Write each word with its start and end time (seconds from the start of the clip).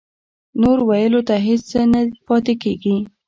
نور 0.61 0.77
ویلو 0.89 1.21
ته 1.27 1.35
هېڅ 1.45 1.61
څه 1.71 1.81
نه 1.91 2.01
پاتې 2.27 2.53
کېږي 2.63 2.95